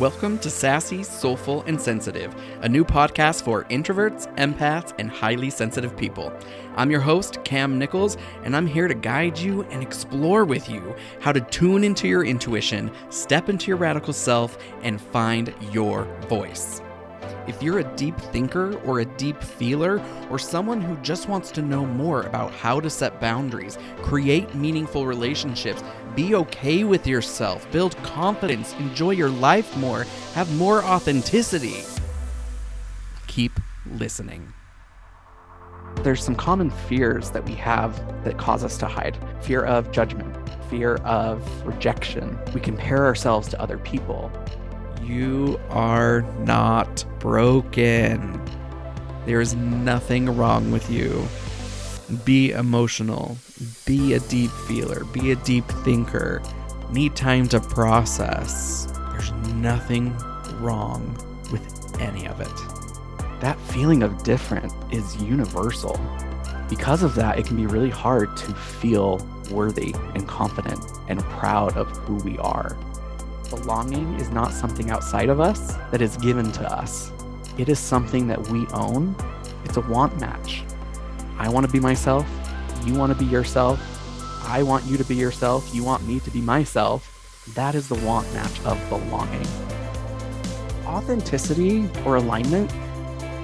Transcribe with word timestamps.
Welcome 0.00 0.38
to 0.40 0.48
Sassy, 0.48 1.02
Soulful, 1.02 1.62
and 1.62 1.80
Sensitive, 1.80 2.32
a 2.60 2.68
new 2.68 2.84
podcast 2.84 3.42
for 3.42 3.64
introverts, 3.64 4.32
empaths, 4.36 4.94
and 4.96 5.10
highly 5.10 5.50
sensitive 5.50 5.96
people. 5.96 6.32
I'm 6.76 6.88
your 6.88 7.00
host, 7.00 7.42
Cam 7.42 7.80
Nichols, 7.80 8.16
and 8.44 8.54
I'm 8.54 8.68
here 8.68 8.86
to 8.86 8.94
guide 8.94 9.36
you 9.36 9.62
and 9.64 9.82
explore 9.82 10.44
with 10.44 10.70
you 10.70 10.94
how 11.18 11.32
to 11.32 11.40
tune 11.40 11.82
into 11.82 12.06
your 12.06 12.24
intuition, 12.24 12.92
step 13.10 13.48
into 13.48 13.66
your 13.66 13.76
radical 13.76 14.12
self, 14.12 14.56
and 14.82 15.00
find 15.00 15.52
your 15.72 16.04
voice. 16.28 16.80
If 17.48 17.62
you're 17.62 17.78
a 17.78 17.96
deep 17.96 18.18
thinker 18.18 18.78
or 18.80 19.00
a 19.00 19.06
deep 19.06 19.42
feeler, 19.42 20.02
or 20.28 20.38
someone 20.38 20.82
who 20.82 20.96
just 20.98 21.30
wants 21.30 21.50
to 21.52 21.62
know 21.62 21.86
more 21.86 22.24
about 22.24 22.52
how 22.52 22.78
to 22.78 22.90
set 22.90 23.22
boundaries, 23.22 23.78
create 24.02 24.54
meaningful 24.54 25.06
relationships, 25.06 25.82
be 26.14 26.34
okay 26.34 26.84
with 26.84 27.06
yourself, 27.06 27.68
build 27.72 27.96
confidence, 28.02 28.74
enjoy 28.74 29.12
your 29.12 29.30
life 29.30 29.74
more, 29.78 30.04
have 30.34 30.54
more 30.56 30.84
authenticity, 30.84 31.84
keep 33.28 33.58
listening. 33.92 34.52
There's 36.02 36.22
some 36.22 36.36
common 36.36 36.68
fears 36.70 37.30
that 37.30 37.46
we 37.46 37.54
have 37.54 37.96
that 38.24 38.36
cause 38.36 38.62
us 38.62 38.76
to 38.76 38.86
hide 38.86 39.16
fear 39.40 39.64
of 39.64 39.90
judgment, 39.90 40.36
fear 40.68 40.96
of 40.96 41.66
rejection. 41.66 42.38
We 42.52 42.60
compare 42.60 43.06
ourselves 43.06 43.48
to 43.48 43.60
other 43.60 43.78
people. 43.78 44.30
You 45.08 45.58
are 45.70 46.20
not 46.40 47.06
broken. 47.18 48.42
There 49.24 49.40
is 49.40 49.54
nothing 49.54 50.36
wrong 50.36 50.70
with 50.70 50.90
you. 50.90 51.26
Be 52.26 52.50
emotional. 52.50 53.38
Be 53.86 54.12
a 54.12 54.20
deep 54.20 54.50
feeler. 54.50 55.04
Be 55.04 55.30
a 55.30 55.36
deep 55.36 55.64
thinker. 55.82 56.42
Need 56.90 57.16
time 57.16 57.48
to 57.48 57.58
process. 57.58 58.86
There's 59.12 59.32
nothing 59.54 60.14
wrong 60.60 61.16
with 61.50 61.98
any 62.02 62.26
of 62.28 62.42
it. 62.42 63.40
That 63.40 63.58
feeling 63.60 64.02
of 64.02 64.24
different 64.24 64.70
is 64.92 65.16
universal. 65.22 65.98
Because 66.68 67.02
of 67.02 67.14
that, 67.14 67.38
it 67.38 67.46
can 67.46 67.56
be 67.56 67.66
really 67.66 67.88
hard 67.88 68.36
to 68.36 68.54
feel 68.54 69.26
worthy 69.50 69.94
and 70.14 70.28
confident 70.28 70.84
and 71.08 71.22
proud 71.22 71.78
of 71.78 71.88
who 71.88 72.16
we 72.16 72.36
are. 72.40 72.76
Belonging 73.50 74.14
is 74.14 74.28
not 74.30 74.52
something 74.52 74.90
outside 74.90 75.28
of 75.28 75.40
us 75.40 75.74
that 75.90 76.02
is 76.02 76.16
given 76.18 76.52
to 76.52 76.70
us. 76.70 77.12
It 77.56 77.68
is 77.68 77.78
something 77.78 78.26
that 78.28 78.48
we 78.48 78.66
own. 78.68 79.16
It's 79.64 79.76
a 79.76 79.80
want 79.80 80.20
match. 80.20 80.64
I 81.38 81.48
want 81.48 81.64
to 81.64 81.72
be 81.72 81.80
myself. 81.80 82.28
You 82.84 82.94
want 82.94 83.12
to 83.12 83.18
be 83.18 83.24
yourself. 83.24 83.80
I 84.46 84.62
want 84.62 84.84
you 84.84 84.96
to 84.98 85.04
be 85.04 85.14
yourself. 85.14 85.74
You 85.74 85.82
want 85.82 86.06
me 86.06 86.20
to 86.20 86.30
be 86.30 86.40
myself. 86.40 87.14
That 87.54 87.74
is 87.74 87.88
the 87.88 87.94
want 88.06 88.30
match 88.34 88.60
of 88.64 88.78
belonging. 88.88 89.46
Authenticity 90.84 91.88
or 92.04 92.16
alignment, 92.16 92.70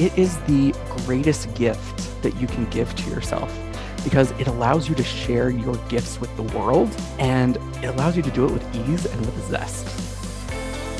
it 0.00 0.16
is 0.18 0.36
the 0.42 0.74
greatest 1.04 1.54
gift 1.54 2.22
that 2.22 2.34
you 2.36 2.48
can 2.48 2.64
give 2.70 2.94
to 2.96 3.10
yourself 3.10 3.56
because 4.04 4.30
it 4.32 4.46
allows 4.46 4.88
you 4.88 4.94
to 4.94 5.04
share 5.04 5.50
your 5.50 5.76
gifts 5.88 6.20
with 6.20 6.34
the 6.36 6.42
world 6.58 6.94
and 7.18 7.56
it 7.82 7.86
allows 7.86 8.16
you 8.16 8.22
to 8.22 8.30
do 8.30 8.44
it 8.44 8.50
with 8.50 8.76
ease 8.76 9.06
and 9.06 9.20
with 9.20 9.48
zest. 9.48 9.86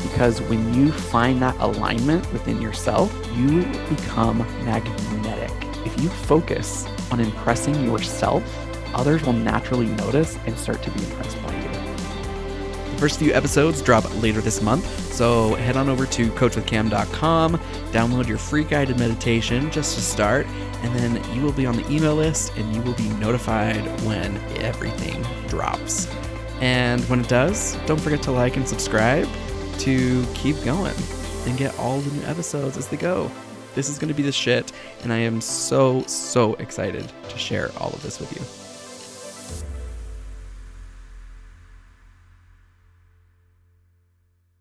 Because 0.03 0.41
when 0.42 0.75
you 0.75 0.92
find 0.92 1.41
that 1.42 1.56
alignment 1.61 2.30
within 2.33 2.61
yourself, 2.61 3.12
you 3.36 3.62
become 3.89 4.39
magnetic. 4.64 5.50
If 5.86 6.00
you 6.00 6.08
focus 6.08 6.86
on 7.11 7.20
impressing 7.20 7.84
yourself, 7.84 8.42
others 8.95 9.23
will 9.23 9.33
naturally 9.33 9.86
notice 9.86 10.39
and 10.47 10.56
start 10.58 10.83
to 10.83 10.91
be 10.91 11.05
impressed 11.05 11.42
by 11.42 11.55
you. 11.62 11.72
First 13.03 13.19
few 13.19 13.34
episodes 13.34 13.83
drop 13.83 14.05
later 14.22 14.41
this 14.41 14.62
month, 14.62 14.86
so 15.12 15.56
head 15.56 15.77
on 15.77 15.89
over 15.89 16.06
to 16.06 16.31
coachwithcam.com, 16.31 17.58
download 17.91 18.28
your 18.28 18.39
free 18.39 18.62
guided 18.62 18.97
meditation 18.97 19.72
just 19.72 19.97
to 19.97 20.00
start, 20.00 20.47
and 20.47 20.95
then 20.95 21.34
you 21.34 21.42
will 21.42 21.50
be 21.50 21.67
on 21.67 21.75
the 21.75 21.84
email 21.91 22.14
list 22.14 22.56
and 22.56 22.73
you 22.73 22.80
will 22.83 22.95
be 22.95 23.08
notified 23.14 23.85
when 24.02 24.36
everything 24.61 25.20
drops. 25.48 26.07
And 26.61 27.02
when 27.08 27.18
it 27.18 27.29
does, 27.29 27.77
don't 27.86 28.01
forget 28.01 28.23
to 28.23 28.30
like 28.30 28.57
and 28.57 28.68
subscribe 28.68 29.27
to 29.79 30.24
keep 30.34 30.63
going 30.63 30.95
and 31.46 31.58
get 31.58 31.77
all 31.80 31.98
the 31.98 32.17
new 32.17 32.24
episodes 32.27 32.77
as 32.77 32.86
they 32.86 32.98
go. 32.98 33.29
This 33.74 33.89
is 33.89 33.98
going 33.98 34.11
to 34.11 34.14
be 34.14 34.23
the 34.23 34.30
shit, 34.30 34.70
and 35.02 35.13
I 35.13 35.19
am 35.19 35.40
so, 35.40 36.05
so 36.05 36.55
excited 36.55 37.11
to 37.30 37.36
share 37.36 37.73
all 37.79 37.90
of 37.90 38.01
this 38.05 38.20
with 38.20 38.33
you. 38.33 38.61